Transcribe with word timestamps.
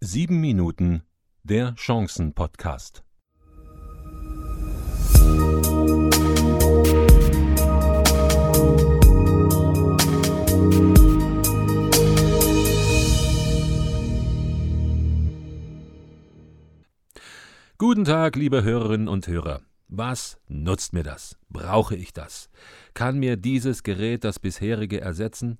Sieben 0.00 0.42
Minuten 0.42 1.04
der 1.42 1.74
Chancen-Podcast. 1.74 3.02
Guten 17.78 18.04
Tag, 18.04 18.36
liebe 18.36 18.62
Hörerinnen 18.62 19.08
und 19.08 19.26
Hörer. 19.26 19.62
Was 19.88 20.38
nutzt 20.46 20.92
mir 20.92 21.04
das? 21.04 21.38
Brauche 21.48 21.96
ich 21.96 22.12
das? 22.12 22.50
Kann 22.92 23.18
mir 23.18 23.38
dieses 23.38 23.82
Gerät 23.82 24.24
das 24.24 24.38
bisherige 24.38 25.00
ersetzen? 25.00 25.58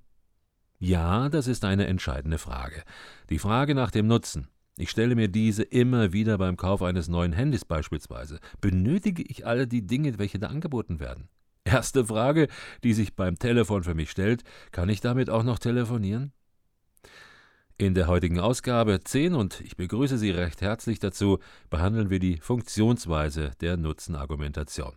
Ja, 0.79 1.29
das 1.31 1.47
ist 1.47 1.65
eine 1.65 1.87
entscheidende 1.87 2.39
Frage. 2.39 2.83
Die 3.31 3.39
Frage 3.39 3.75
nach 3.75 3.91
dem 3.91 4.07
Nutzen. 4.07 4.49
Ich 4.77 4.91
stelle 4.91 5.15
mir 5.15 5.29
diese 5.29 5.63
immer 5.63 6.13
wieder 6.13 6.37
beim 6.37 6.59
Kauf 6.59 6.83
eines 6.83 7.09
neuen 7.09 7.33
Handys 7.33 7.65
beispielsweise. 7.65 8.41
Benötige 8.61 9.23
ich 9.23 9.47
alle 9.47 9.67
die 9.67 9.87
Dinge, 9.87 10.19
welche 10.19 10.39
da 10.39 10.49
angeboten 10.49 11.01
werden? 11.01 11.29
Erste 11.65 12.05
Frage, 12.05 12.49
die 12.85 12.93
sich 12.93 13.17
beim 13.17 13.39
Telefon 13.39 13.85
für 13.85 13.95
mich 13.95 14.11
stellt, 14.11 14.43
kann 14.73 14.91
ich 14.91 15.01
damit 15.01 15.31
auch 15.31 15.45
noch 15.45 15.59
telefonieren? 15.59 16.33
In 17.79 17.95
der 17.95 18.07
heutigen 18.07 18.39
Ausgabe 18.39 19.01
10 19.03 19.35
und 19.35 19.61
ich 19.63 19.77
begrüße 19.77 20.19
Sie 20.19 20.31
recht 20.31 20.61
herzlich 20.61 20.99
dazu, 20.99 21.39
behandeln 21.71 22.11
wir 22.11 22.19
die 22.19 22.39
Funktionsweise 22.39 23.53
der 23.61 23.77
Nutzenargumentation. 23.79 24.95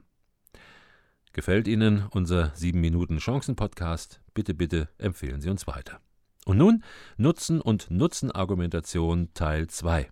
Gefällt 1.32 1.68
Ihnen 1.68 2.06
unser 2.12 2.52
7 2.56 2.80
Minuten 2.80 3.18
Chancen 3.18 3.56
Podcast? 3.56 4.22
Bitte, 4.40 4.54
bitte 4.54 4.88
empfehlen 4.98 5.42
Sie 5.42 5.50
uns 5.50 5.68
weiter. 5.68 6.00
Und 6.46 6.60
nun 6.60 6.82
Nutzen 7.18 7.60
und 7.60 7.92
Nutzenargumentation 7.92 9.34
Teil 9.34 9.68
2. 9.68 10.10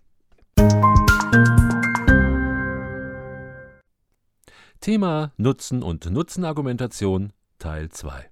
Thema 4.80 5.32
Nutzen 5.38 5.82
und 5.82 6.10
Nutzenargumentation 6.10 7.32
Teil 7.58 7.88
2. 7.88 8.28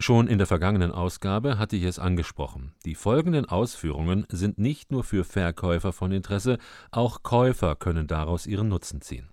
Schon 0.00 0.26
in 0.26 0.38
der 0.38 0.48
vergangenen 0.48 0.90
Ausgabe 0.90 1.58
hatte 1.58 1.76
ich 1.76 1.84
es 1.84 2.00
angesprochen. 2.00 2.74
Die 2.84 2.96
folgenden 2.96 3.44
Ausführungen 3.44 4.26
sind 4.28 4.58
nicht 4.58 4.90
nur 4.90 5.04
für 5.04 5.22
Verkäufer 5.22 5.92
von 5.92 6.10
Interesse, 6.10 6.58
auch 6.90 7.22
Käufer 7.22 7.76
können 7.76 8.08
daraus 8.08 8.48
ihren 8.48 8.66
Nutzen 8.66 9.00
ziehen. 9.00 9.30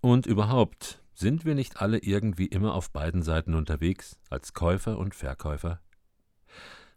Und 0.00 0.24
überhaupt, 0.24 1.03
sind 1.14 1.44
wir 1.44 1.54
nicht 1.54 1.80
alle 1.80 1.98
irgendwie 1.98 2.46
immer 2.46 2.74
auf 2.74 2.90
beiden 2.90 3.22
Seiten 3.22 3.54
unterwegs, 3.54 4.18
als 4.30 4.52
Käufer 4.52 4.98
und 4.98 5.14
Verkäufer? 5.14 5.80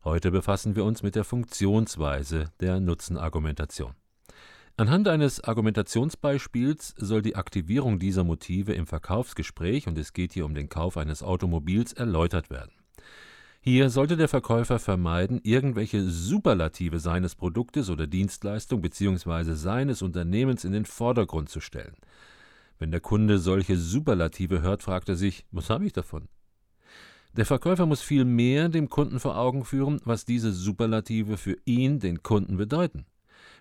Heute 0.04 0.32
befassen 0.32 0.76
wir 0.76 0.84
uns 0.84 1.04
mit 1.04 1.16
der 1.16 1.24
Funktionsweise 1.24 2.52
der 2.60 2.80
Nutzenargumentation. 2.80 3.94
Anhand 4.76 5.08
eines 5.08 5.44
Argumentationsbeispiels 5.44 6.94
soll 6.98 7.22
die 7.22 7.36
Aktivierung 7.36 7.98
dieser 7.98 8.24
Motive 8.24 8.74
im 8.74 8.86
Verkaufsgespräch, 8.86 9.88
und 9.88 9.98
es 9.98 10.14
geht 10.14 10.34
hier 10.34 10.46
um 10.46 10.54
den 10.54 10.70
Kauf 10.70 10.98
eines 10.98 11.24
Automobils, 11.24 11.94
erläutert 11.94 12.50
werden. 12.50 12.72
Hier 13.60 13.90
sollte 13.90 14.18
der 14.18 14.28
Verkäufer 14.28 14.80
vermeiden, 14.80 15.42
irgendwelche 15.44 16.04
Superlative 16.04 17.00
seines 17.00 17.36
Produktes 17.36 17.90
oder 17.90 18.08
Dienstleistung 18.08 18.82
bzw. 18.82 19.54
seines 19.56 20.02
Unternehmens 20.02 20.64
in 20.64 20.72
den 20.72 20.86
Vordergrund 20.86 21.50
zu 21.50 21.60
stellen. 21.60 21.96
Wenn 22.80 22.92
der 22.92 23.00
Kunde 23.00 23.40
solche 23.40 23.78
Superlative 23.78 24.62
hört, 24.62 24.84
fragt 24.84 25.10
er 25.10 25.16
sich, 25.16 25.46
was 25.52 25.70
habe 25.70 25.86
ich 25.86 25.94
davon? 25.94 26.28
Der 27.34 27.46
Verkäufer 27.46 27.86
muss 27.86 28.02
vielmehr 28.02 28.70
dem 28.70 28.90
Kunden 28.90 29.20
vor 29.20 29.38
Augen 29.38 29.66
führen, 29.66 30.00
was 30.06 30.26
diese 30.26 30.52
Superlative 30.52 31.38
für 31.38 31.58
ihn, 31.66 32.00
den 32.00 32.24
Kunden, 32.24 32.58
bedeuten. 32.58 33.06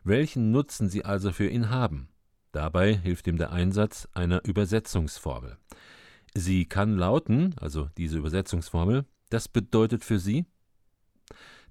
Welchen 0.04 0.50
Nutzen 0.50 0.88
sie 0.88 1.04
also 1.04 1.32
für 1.32 1.48
ihn 1.48 1.70
haben. 1.70 2.08
Dabei 2.52 2.94
hilft 2.94 3.26
ihm 3.26 3.36
der 3.36 3.52
Einsatz 3.52 4.08
einer 4.12 4.44
Übersetzungsformel. 4.44 5.58
Sie 6.34 6.64
kann 6.66 6.96
lauten, 6.96 7.54
also 7.58 7.90
diese 7.96 8.18
Übersetzungsformel, 8.18 9.04
das 9.30 9.48
bedeutet 9.48 10.04
für 10.04 10.18
Sie, 10.18 10.46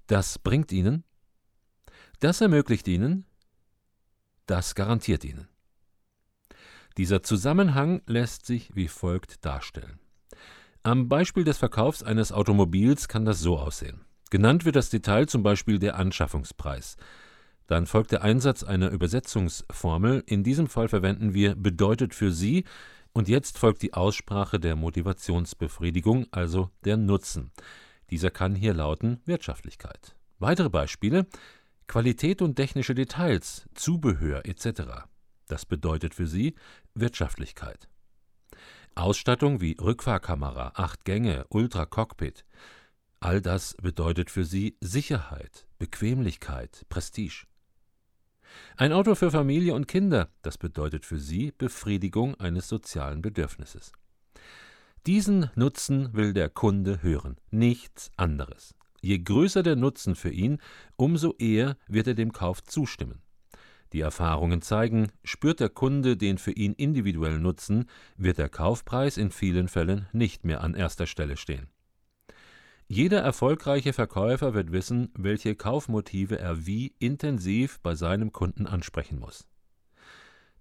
das 0.06 0.38
bringt 0.38 0.70
Ihnen, 0.72 1.04
das 2.20 2.40
ermöglicht 2.40 2.86
Ihnen, 2.86 3.24
das 4.46 4.74
garantiert 4.74 5.24
Ihnen. 5.24 5.48
Dieser 6.96 7.22
Zusammenhang 7.22 8.02
lässt 8.06 8.46
sich 8.46 8.74
wie 8.74 8.88
folgt 8.88 9.44
darstellen. 9.44 9.98
Am 10.82 11.08
Beispiel 11.08 11.44
des 11.44 11.58
Verkaufs 11.58 12.02
eines 12.02 12.32
Automobils 12.32 13.08
kann 13.08 13.24
das 13.24 13.40
so 13.40 13.58
aussehen. 13.58 14.04
Genannt 14.30 14.64
wird 14.64 14.76
das 14.76 14.88
Detail 14.88 15.26
zum 15.26 15.42
Beispiel 15.42 15.78
der 15.78 15.96
Anschaffungspreis. 15.96 16.96
Dann 17.66 17.86
folgt 17.86 18.12
der 18.12 18.22
Einsatz 18.22 18.62
einer 18.62 18.90
Übersetzungsformel. 18.90 20.22
In 20.26 20.44
diesem 20.44 20.68
Fall 20.68 20.88
verwenden 20.88 21.34
wir 21.34 21.54
bedeutet 21.54 22.14
für 22.14 22.30
Sie 22.30 22.64
und 23.12 23.28
jetzt 23.28 23.58
folgt 23.58 23.82
die 23.82 23.94
Aussprache 23.94 24.60
der 24.60 24.76
Motivationsbefriedigung, 24.76 26.26
also 26.30 26.70
der 26.84 26.96
Nutzen. 26.96 27.50
Dieser 28.10 28.30
kann 28.30 28.54
hier 28.54 28.72
lauten 28.72 29.20
Wirtschaftlichkeit. 29.24 30.14
Weitere 30.38 30.70
Beispiele 30.70 31.26
Qualität 31.88 32.42
und 32.42 32.56
technische 32.56 32.94
Details, 32.94 33.68
Zubehör 33.74 34.44
etc. 34.44 35.06
Das 35.48 35.66
bedeutet 35.66 36.14
für 36.14 36.26
sie 36.26 36.54
Wirtschaftlichkeit. 36.94 37.88
Ausstattung 38.94 39.60
wie 39.60 39.76
Rückfahrkamera, 39.80 40.72
acht 40.74 41.04
Gänge, 41.04 41.44
Ultra-Cockpit. 41.50 42.44
All 43.20 43.40
das 43.40 43.74
bedeutet 43.74 44.30
für 44.30 44.44
sie 44.44 44.76
Sicherheit, 44.80 45.66
Bequemlichkeit, 45.78 46.86
Prestige. 46.88 47.46
Ein 48.76 48.92
Auto 48.92 49.14
für 49.14 49.30
Familie 49.30 49.74
und 49.74 49.86
Kinder, 49.86 50.30
das 50.42 50.56
bedeutet 50.56 51.04
für 51.04 51.18
sie 51.18 51.52
Befriedigung 51.52 52.34
eines 52.36 52.68
sozialen 52.68 53.22
Bedürfnisses. 53.22 53.92
Diesen 55.06 55.50
Nutzen 55.54 56.14
will 56.14 56.32
der 56.32 56.48
Kunde 56.48 57.02
hören, 57.02 57.36
nichts 57.50 58.10
anderes. 58.16 58.74
Je 59.02 59.18
größer 59.18 59.62
der 59.62 59.76
Nutzen 59.76 60.14
für 60.16 60.30
ihn, 60.30 60.58
umso 60.96 61.34
eher 61.38 61.76
wird 61.86 62.08
er 62.08 62.14
dem 62.14 62.32
Kauf 62.32 62.62
zustimmen. 62.64 63.22
Die 63.96 64.02
Erfahrungen 64.02 64.60
zeigen, 64.60 65.10
spürt 65.24 65.58
der 65.58 65.70
Kunde 65.70 66.18
den 66.18 66.36
für 66.36 66.50
ihn 66.50 66.74
individuellen 66.74 67.40
Nutzen, 67.40 67.86
wird 68.18 68.36
der 68.36 68.50
Kaufpreis 68.50 69.16
in 69.16 69.30
vielen 69.30 69.68
Fällen 69.68 70.06
nicht 70.12 70.44
mehr 70.44 70.62
an 70.62 70.74
erster 70.74 71.06
Stelle 71.06 71.38
stehen. 71.38 71.70
Jeder 72.88 73.22
erfolgreiche 73.22 73.94
Verkäufer 73.94 74.52
wird 74.52 74.70
wissen, 74.70 75.08
welche 75.16 75.54
Kaufmotive 75.54 76.38
er 76.38 76.66
wie 76.66 76.94
intensiv 76.98 77.80
bei 77.80 77.94
seinem 77.94 78.32
Kunden 78.32 78.66
ansprechen 78.66 79.18
muss. 79.18 79.46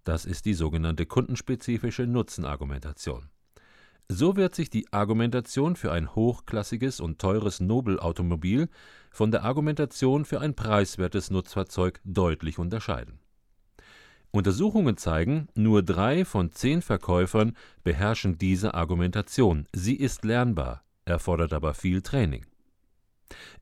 Das 0.05 0.23
ist 0.23 0.45
die 0.45 0.53
sogenannte 0.53 1.05
kundenspezifische 1.05 2.07
Nutzenargumentation. 2.07 3.27
So 4.07 4.37
wird 4.37 4.55
sich 4.55 4.69
die 4.69 4.93
Argumentation 4.93 5.75
für 5.75 5.91
ein 5.91 6.15
hochklassiges 6.15 7.01
und 7.01 7.19
teures 7.19 7.59
Nobelautomobil 7.59 8.69
von 9.11 9.31
der 9.31 9.43
Argumentation 9.43 10.23
für 10.23 10.39
ein 10.39 10.55
preiswertes 10.55 11.31
Nutzfahrzeug 11.31 11.99
deutlich 12.05 12.59
unterscheiden. 12.59 13.19
Untersuchungen 14.35 14.97
zeigen, 14.97 15.47
nur 15.55 15.81
drei 15.83 16.25
von 16.25 16.51
zehn 16.51 16.81
Verkäufern 16.81 17.55
beherrschen 17.83 18.37
diese 18.37 18.73
Argumentation. 18.73 19.67
Sie 19.73 19.95
ist 19.95 20.25
lernbar, 20.25 20.83
erfordert 21.05 21.53
aber 21.53 21.73
viel 21.73 22.01
Training. 22.01 22.45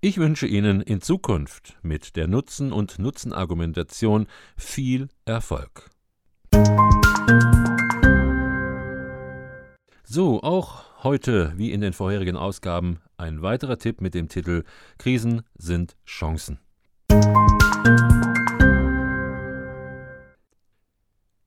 Ich 0.01 0.17
wünsche 0.17 0.47
Ihnen 0.47 0.81
in 0.81 1.01
Zukunft 1.01 1.77
mit 1.81 2.15
der 2.15 2.27
Nutzen- 2.27 2.73
und 2.73 2.99
Nutzenargumentation 2.99 4.27
viel 4.57 5.07
Erfolg. 5.25 5.89
So, 10.03 10.43
auch 10.43 11.03
heute, 11.03 11.53
wie 11.55 11.71
in 11.71 11.81
den 11.81 11.93
vorherigen 11.93 12.35
Ausgaben, 12.35 12.99
ein 13.17 13.41
weiterer 13.41 13.77
Tipp 13.77 14.01
mit 14.01 14.13
dem 14.13 14.27
Titel 14.27 14.63
Krisen 14.97 15.43
sind 15.55 15.95
Chancen. 16.05 16.59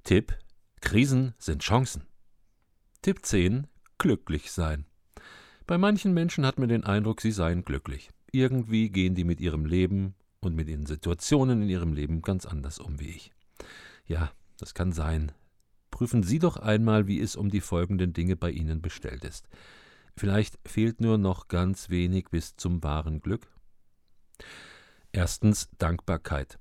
Tipp 0.07 0.39
Krisen 0.81 1.35
sind 1.37 1.65
Chancen. 1.65 2.07
Tipp 3.03 3.27
10 3.27 3.67
Glücklich 3.99 4.53
sein. 4.53 4.87
Bei 5.67 5.79
manchen 5.79 6.15
Menschen 6.15 6.47
hat 6.47 6.61
man 6.61 6.69
den 6.69 6.85
Eindruck, 6.85 7.21
sie 7.21 7.33
seien 7.33 7.65
glücklich. 7.65 8.11
Irgendwie 8.31 8.89
gehen 8.89 9.17
die 9.17 9.25
mit 9.25 9.41
ihrem 9.41 9.65
Leben 9.65 10.15
und 10.39 10.55
mit 10.55 10.69
den 10.69 10.87
Situationen 10.87 11.63
in 11.63 11.69
ihrem 11.69 11.93
Leben 11.93 12.23
ganz 12.23 12.47
anders 12.47 12.79
um 12.79 13.01
wie 13.01 13.09
ich. 13.09 13.33
Ja, 14.07 14.31
das 14.61 14.75
kann 14.75 14.93
sein, 14.93 15.33
Prüfen 15.91 16.23
Sie 16.23 16.39
doch 16.39 16.57
einmal, 16.57 17.09
wie 17.09 17.21
es 17.21 17.35
um 17.35 17.51
die 17.51 17.61
folgenden 17.61 18.13
Dinge 18.13 18.37
bei 18.37 18.53
Ihnen 18.53 18.83
bestellt 18.83 19.25
ist. 19.25 19.49
Vielleicht 20.17 20.57
fehlt 20.69 21.01
nur 21.01 21.19
noch 21.19 21.49
ganz 21.49 21.91
wenig 21.91 22.27
bis 22.31 22.55
zum 22.55 22.85
wahren 22.85 23.19
Glück. 23.19 23.49
Erstens 25.11 25.69
Dankbarkeit. 25.79 26.61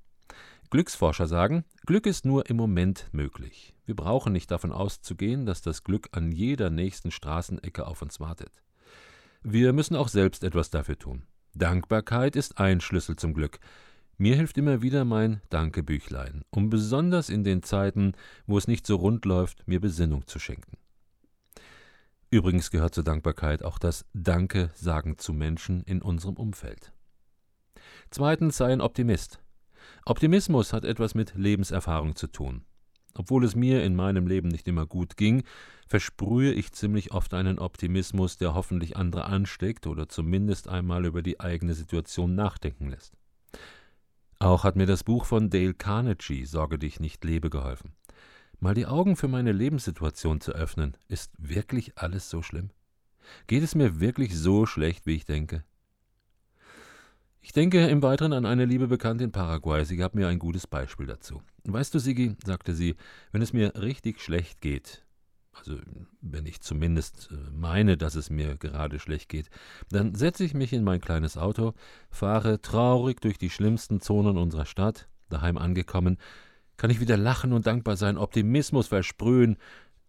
Glücksforscher 0.69 1.27
sagen, 1.27 1.63
Glück 1.85 2.05
ist 2.05 2.25
nur 2.25 2.49
im 2.49 2.57
Moment 2.57 3.07
möglich. 3.11 3.75
Wir 3.85 3.95
brauchen 3.95 4.33
nicht 4.33 4.49
davon 4.51 4.71
auszugehen, 4.71 5.45
dass 5.45 5.61
das 5.61 5.83
Glück 5.83 6.09
an 6.11 6.31
jeder 6.31 6.69
nächsten 6.69 7.11
Straßenecke 7.11 7.85
auf 7.85 8.01
uns 8.01 8.19
wartet. 8.19 8.63
Wir 9.43 9.73
müssen 9.73 9.95
auch 9.95 10.07
selbst 10.07 10.43
etwas 10.43 10.71
dafür 10.71 10.97
tun. 10.97 11.23
Dankbarkeit 11.53 12.35
ist 12.35 12.59
ein 12.59 12.81
Schlüssel 12.81 13.15
zum 13.15 13.33
Glück. 13.33 13.59
Mir 14.17 14.35
hilft 14.35 14.57
immer 14.57 14.81
wieder 14.81 15.05
mein 15.05 15.41
Dankebüchlein, 15.49 16.43
um 16.49 16.69
besonders 16.69 17.29
in 17.29 17.43
den 17.43 17.63
Zeiten, 17.63 18.13
wo 18.47 18.57
es 18.57 18.67
nicht 18.67 18.87
so 18.87 18.95
rund 18.95 19.25
läuft, 19.25 19.67
mir 19.67 19.79
Besinnung 19.79 20.25
zu 20.25 20.39
schenken. 20.39 20.77
Übrigens 22.31 22.71
gehört 22.71 22.95
zur 22.95 23.03
Dankbarkeit 23.03 23.63
auch 23.63 23.77
das 23.77 24.05
Danke 24.13 24.71
sagen 24.73 25.17
zu 25.17 25.31
Menschen 25.31 25.83
in 25.83 26.01
unserem 26.01 26.35
Umfeld. 26.35 26.91
Zweitens 28.09 28.57
sei 28.57 28.73
ein 28.73 28.81
Optimist. 28.81 29.39
Optimismus 30.07 30.71
hat 30.71 30.85
etwas 30.85 31.15
mit 31.15 31.33
Lebenserfahrung 31.35 32.15
zu 32.15 32.27
tun. 32.27 32.63
Obwohl 33.15 33.43
es 33.43 33.55
mir 33.55 33.83
in 33.83 33.95
meinem 33.95 34.27
Leben 34.27 34.49
nicht 34.49 34.67
immer 34.67 34.85
gut 34.85 35.17
ging, 35.17 35.43
versprühe 35.87 36.53
ich 36.53 36.73
ziemlich 36.73 37.11
oft 37.11 37.33
einen 37.33 37.57
Optimismus, 37.57 38.37
der 38.37 38.53
hoffentlich 38.53 38.97
andere 38.97 39.25
ansteckt 39.25 39.87
oder 39.87 40.07
zumindest 40.07 40.67
einmal 40.67 41.05
über 41.05 41.23
die 41.23 41.39
eigene 41.39 41.73
Situation 41.73 42.35
nachdenken 42.35 42.89
lässt. 42.89 43.13
Auch 44.37 44.63
hat 44.63 44.75
mir 44.75 44.85
das 44.85 45.03
Buch 45.03 45.25
von 45.25 45.49
Dale 45.49 45.73
Carnegie 45.73 46.45
Sorge 46.45 46.77
dich 46.77 46.99
nicht 46.99 47.23
lebe 47.23 47.49
geholfen. 47.49 47.93
Mal 48.59 48.75
die 48.75 48.85
Augen 48.85 49.15
für 49.15 49.27
meine 49.27 49.53
Lebenssituation 49.53 50.39
zu 50.39 50.51
öffnen, 50.51 50.95
ist 51.07 51.31
wirklich 51.37 51.97
alles 51.97 52.29
so 52.29 52.43
schlimm? 52.43 52.69
Geht 53.47 53.63
es 53.63 53.73
mir 53.73 53.99
wirklich 53.99 54.37
so 54.37 54.67
schlecht, 54.67 55.07
wie 55.07 55.15
ich 55.15 55.25
denke? 55.25 55.63
Ich 57.45 57.53
denke 57.53 57.85
im 57.85 58.01
Weiteren 58.01 58.33
an 58.33 58.47
eine 58.47 58.65
liebe 58.65 58.87
Bekannte 58.87 59.23
in 59.23 59.31
Paraguay. 59.31 59.85
Sie 59.85 59.97
gab 59.97 60.15
mir 60.15 60.27
ein 60.27 60.39
gutes 60.39 60.65
Beispiel 60.65 61.05
dazu. 61.05 61.43
Weißt 61.65 61.93
du, 61.93 61.99
Sigi, 61.99 62.35
sagte 62.43 62.73
sie, 62.73 62.95
wenn 63.31 63.43
es 63.43 63.53
mir 63.53 63.71
richtig 63.75 64.19
schlecht 64.19 64.61
geht, 64.61 65.05
also 65.53 65.77
wenn 66.21 66.47
ich 66.47 66.61
zumindest 66.61 67.29
äh, 67.31 67.35
meine, 67.51 67.97
dass 67.97 68.15
es 68.15 68.31
mir 68.31 68.57
gerade 68.57 68.97
schlecht 68.97 69.29
geht, 69.29 69.51
dann 69.91 70.15
setze 70.15 70.43
ich 70.43 70.55
mich 70.55 70.73
in 70.73 70.83
mein 70.83 71.01
kleines 71.01 71.37
Auto, 71.37 71.75
fahre 72.09 72.63
traurig 72.63 73.21
durch 73.21 73.37
die 73.37 73.51
schlimmsten 73.51 74.01
Zonen 74.01 74.39
unserer 74.39 74.65
Stadt, 74.65 75.07
daheim 75.29 75.59
angekommen, 75.59 76.17
kann 76.77 76.89
ich 76.89 76.99
wieder 76.99 77.15
lachen 77.15 77.53
und 77.53 77.67
dankbar 77.67 77.95
sein, 77.95 78.17
Optimismus 78.17 78.87
versprühen. 78.87 79.57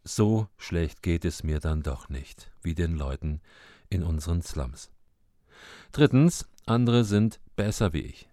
So 0.05 0.49
schlecht 0.57 1.03
geht 1.03 1.27
es 1.27 1.45
mir 1.45 1.61
dann 1.61 1.83
doch 1.83 2.09
nicht, 2.09 2.51
wie 2.63 2.75
den 2.75 2.97
Leuten 2.97 3.43
in 3.91 4.03
unseren 4.03 4.41
Slums. 4.41 4.91
Drittens, 5.93 6.49
andere 6.67 7.05
sind 7.05 7.41
besser 7.55 7.93
wie 7.93 8.03
ich. 8.03 8.29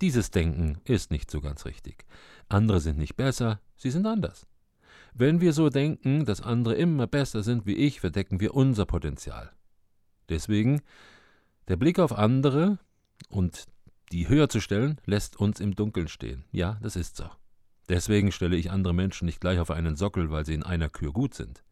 Dieses 0.00 0.30
Denken 0.30 0.80
ist 0.84 1.10
nicht 1.10 1.30
so 1.30 1.40
ganz 1.40 1.64
richtig. 1.64 2.04
Andere 2.48 2.80
sind 2.80 2.98
nicht 2.98 3.16
besser, 3.16 3.60
sie 3.76 3.90
sind 3.90 4.06
anders. 4.06 4.46
Wenn 5.14 5.40
wir 5.40 5.52
so 5.52 5.70
denken, 5.70 6.24
dass 6.24 6.40
andere 6.40 6.74
immer 6.74 7.06
besser 7.06 7.44
sind 7.44 7.66
wie 7.66 7.76
ich, 7.76 8.00
verdecken 8.00 8.40
wir 8.40 8.54
unser 8.54 8.84
Potenzial. 8.84 9.52
Deswegen, 10.28 10.82
der 11.68 11.76
Blick 11.76 12.00
auf 12.00 12.12
andere 12.12 12.78
und 13.28 13.66
die 14.10 14.28
höher 14.28 14.48
zu 14.48 14.60
stellen, 14.60 15.00
lässt 15.06 15.36
uns 15.36 15.60
im 15.60 15.76
Dunkeln 15.76 16.08
stehen. 16.08 16.44
Ja, 16.50 16.78
das 16.82 16.96
ist 16.96 17.16
so. 17.16 17.30
Deswegen 17.88 18.32
stelle 18.32 18.56
ich 18.56 18.70
andere 18.70 18.94
Menschen 18.94 19.26
nicht 19.26 19.40
gleich 19.40 19.60
auf 19.60 19.70
einen 19.70 19.94
Sockel, 19.94 20.30
weil 20.30 20.44
sie 20.44 20.54
in 20.54 20.62
einer 20.62 20.88
Kür 20.88 21.12
gut 21.12 21.34
sind. 21.34 21.62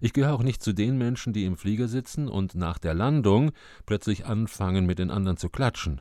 Ich 0.00 0.12
gehöre 0.12 0.34
auch 0.34 0.42
nicht 0.42 0.62
zu 0.62 0.72
den 0.72 0.98
Menschen, 0.98 1.32
die 1.32 1.44
im 1.44 1.56
Flieger 1.56 1.88
sitzen 1.88 2.28
und 2.28 2.54
nach 2.54 2.78
der 2.78 2.94
Landung 2.94 3.52
plötzlich 3.86 4.26
anfangen, 4.26 4.86
mit 4.86 4.98
den 4.98 5.10
anderen 5.10 5.36
zu 5.36 5.48
klatschen. 5.48 6.00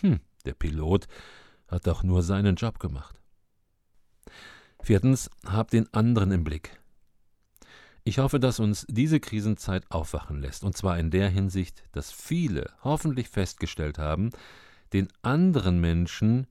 Hm, 0.00 0.20
der 0.44 0.54
Pilot 0.54 1.06
hat 1.68 1.86
doch 1.86 2.02
nur 2.02 2.22
seinen 2.22 2.56
Job 2.56 2.78
gemacht. 2.78 3.20
Viertens, 4.80 5.30
hab 5.46 5.70
den 5.70 5.92
anderen 5.94 6.30
im 6.30 6.44
Blick. 6.44 6.78
Ich 8.06 8.18
hoffe, 8.18 8.38
dass 8.38 8.60
uns 8.60 8.84
diese 8.88 9.18
Krisenzeit 9.18 9.90
aufwachen 9.90 10.38
lässt, 10.38 10.62
und 10.62 10.76
zwar 10.76 10.98
in 10.98 11.10
der 11.10 11.30
Hinsicht, 11.30 11.82
dass 11.92 12.12
viele 12.12 12.70
hoffentlich 12.82 13.30
festgestellt 13.30 13.98
haben, 13.98 14.30
den 14.92 15.08
anderen 15.22 15.80
Menschen 15.80 16.46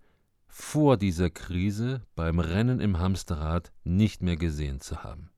vor 0.47 0.97
dieser 0.97 1.29
Krise 1.29 2.01
beim 2.15 2.39
Rennen 2.39 2.79
im 2.79 2.97
Hamsterrad 2.97 3.71
nicht 3.83 4.23
mehr 4.23 4.35
gesehen 4.35 4.81
zu 4.81 5.03
haben. 5.03 5.29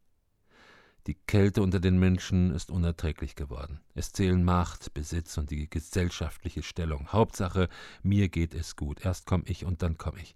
Die 1.08 1.14
Kälte 1.14 1.62
unter 1.62 1.80
den 1.80 2.00
Menschen 2.00 2.52
ist 2.52 2.72
unerträglich 2.72 3.36
geworden. 3.36 3.80
Es 3.94 4.12
zählen 4.12 4.44
Macht, 4.44 4.94
Besitz 4.96 5.38
und 5.38 5.52
die 5.52 5.70
gesellschaftliche 5.70 6.64
Stellung. 6.64 7.10
Hauptsache, 7.10 7.70
mir 8.02 8.28
geht 8.30 8.56
es 8.56 8.76
gut. 8.76 9.06
Erst 9.06 9.28
komme 9.28 9.44
ich 9.46 9.66
und 9.66 9.84
dann 9.84 10.00
komme 10.00 10.20
ich. 10.20 10.36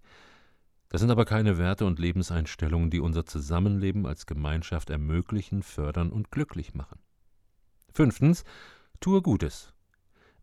Das 0.88 1.00
sind 1.00 1.10
aber 1.10 1.24
keine 1.24 1.58
Werte 1.58 1.86
und 1.86 1.98
Lebenseinstellungen, 1.98 2.90
die 2.90 3.00
unser 3.00 3.26
Zusammenleben 3.26 4.06
als 4.06 4.26
Gemeinschaft 4.26 4.90
ermöglichen, 4.90 5.64
fördern 5.64 6.10
und 6.10 6.30
glücklich 6.30 6.74
machen. 6.74 7.00
Fünftens, 7.92 8.44
tue 9.00 9.22
Gutes. 9.22 9.72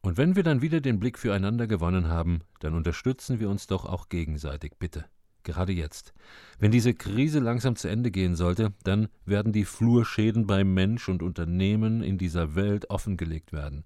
Und 0.01 0.17
wenn 0.17 0.35
wir 0.35 0.43
dann 0.43 0.61
wieder 0.61 0.81
den 0.81 0.99
Blick 0.99 1.17
füreinander 1.17 1.67
gewonnen 1.67 2.09
haben, 2.09 2.41
dann 2.59 2.73
unterstützen 2.73 3.39
wir 3.39 3.49
uns 3.49 3.67
doch 3.67 3.85
auch 3.85 4.09
gegenseitig, 4.09 4.73
bitte. 4.77 5.05
Gerade 5.47 5.71
jetzt. 5.71 6.13
Wenn 6.59 6.71
diese 6.71 6.93
Krise 6.93 7.39
langsam 7.39 7.77
zu 7.77 7.87
Ende 7.87 8.11
gehen 8.11 8.35
sollte, 8.35 8.73
dann 8.83 9.07
werden 9.25 9.53
die 9.53 9.63
Flurschäden 9.63 10.45
bei 10.45 10.65
Mensch 10.65 11.07
und 11.07 11.23
Unternehmen 11.23 12.03
in 12.03 12.17
dieser 12.17 12.55
Welt 12.55 12.89
offengelegt 12.89 13.53
werden. 13.53 13.85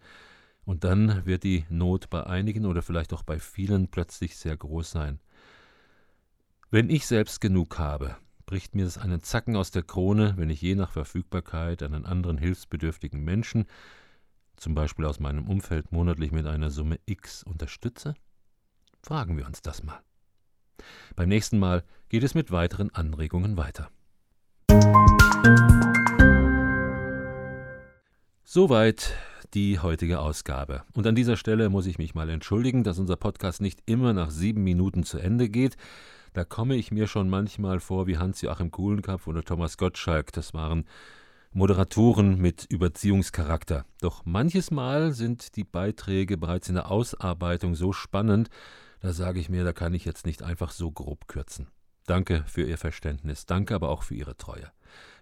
Und 0.65 0.83
dann 0.83 1.23
wird 1.27 1.43
die 1.43 1.65
Not 1.69 2.09
bei 2.09 2.25
einigen 2.25 2.65
oder 2.65 2.81
vielleicht 2.81 3.13
auch 3.13 3.21
bei 3.21 3.37
vielen 3.37 3.89
plötzlich 3.89 4.37
sehr 4.37 4.57
groß 4.57 4.89
sein. 4.89 5.19
Wenn 6.71 6.89
ich 6.89 7.05
selbst 7.05 7.41
genug 7.41 7.77
habe, 7.77 8.17
bricht 8.47 8.73
mir 8.73 8.85
das 8.85 8.97
einen 8.97 9.21
Zacken 9.21 9.55
aus 9.55 9.69
der 9.69 9.83
Krone, 9.83 10.33
wenn 10.37 10.49
ich 10.49 10.63
je 10.63 10.73
nach 10.73 10.89
Verfügbarkeit 10.89 11.83
einen 11.83 12.07
anderen 12.07 12.39
hilfsbedürftigen 12.39 13.23
Menschen, 13.23 13.65
zum 14.57 14.73
Beispiel 14.73 15.05
aus 15.05 15.19
meinem 15.19 15.47
Umfeld, 15.47 15.91
monatlich 15.91 16.31
mit 16.31 16.47
einer 16.47 16.71
Summe 16.71 16.99
X 17.05 17.43
unterstütze? 17.43 18.15
Fragen 19.03 19.37
wir 19.37 19.45
uns 19.45 19.61
das 19.61 19.83
mal. 19.83 20.01
Beim 21.15 21.29
nächsten 21.29 21.59
Mal 21.59 21.83
geht 22.09 22.23
es 22.23 22.35
mit 22.35 22.51
weiteren 22.51 22.93
Anregungen 22.93 23.57
weiter. 23.57 23.89
Soweit 28.43 29.13
die 29.53 29.79
heutige 29.79 30.19
Ausgabe. 30.19 30.83
Und 30.93 31.07
an 31.07 31.15
dieser 31.15 31.37
Stelle 31.37 31.69
muss 31.69 31.85
ich 31.85 31.97
mich 31.97 32.15
mal 32.15 32.29
entschuldigen, 32.29 32.83
dass 32.83 32.99
unser 32.99 33.15
Podcast 33.15 33.61
nicht 33.61 33.81
immer 33.85 34.13
nach 34.13 34.29
sieben 34.29 34.63
Minuten 34.63 35.03
zu 35.03 35.17
Ende 35.19 35.49
geht. 35.49 35.75
Da 36.33 36.45
komme 36.45 36.75
ich 36.75 36.91
mir 36.91 37.07
schon 37.07 37.29
manchmal 37.29 37.79
vor 37.79 38.07
wie 38.07 38.17
Hans-Joachim 38.17 38.71
Kuhlenkopf 38.71 39.27
oder 39.27 39.43
Thomas 39.43 39.77
Gottschalk. 39.77 40.31
Das 40.31 40.53
waren 40.53 40.85
Moderatoren 41.51 42.39
mit 42.39 42.65
Überziehungscharakter. 42.69 43.85
Doch 43.99 44.25
manches 44.25 44.71
Mal 44.71 45.11
sind 45.11 45.57
die 45.57 45.65
Beiträge 45.65 46.37
bereits 46.37 46.69
in 46.69 46.75
der 46.75 46.89
Ausarbeitung 46.89 47.75
so 47.75 47.91
spannend, 47.91 48.49
da 49.01 49.13
sage 49.13 49.39
ich 49.39 49.49
mir, 49.49 49.63
da 49.63 49.73
kann 49.73 49.93
ich 49.93 50.05
jetzt 50.05 50.25
nicht 50.25 50.43
einfach 50.43 50.71
so 50.71 50.91
grob 50.91 51.27
kürzen. 51.27 51.67
Danke 52.05 52.43
für 52.47 52.63
Ihr 52.63 52.77
Verständnis, 52.77 53.45
danke 53.45 53.75
aber 53.75 53.89
auch 53.89 54.03
für 54.03 54.15
Ihre 54.15 54.37
Treue. 54.37 54.71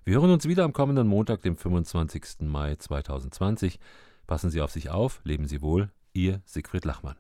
Wir 0.04 0.16
hören 0.16 0.32
uns 0.32 0.48
wieder 0.48 0.66
am 0.66 0.74
kommenden 0.74 1.08
Montag, 1.08 1.42
dem 1.42 1.56
25. 1.56 2.42
Mai 2.42 2.76
2020. 2.76 3.80
Passen 4.28 4.50
Sie 4.50 4.62
auf 4.62 4.72
sich 4.72 4.90
auf, 4.90 5.22
leben 5.24 5.48
Sie 5.48 5.62
wohl. 5.62 5.92
Ihr 6.14 6.42
Siegfried 6.46 6.86
Lachmann. 6.86 7.16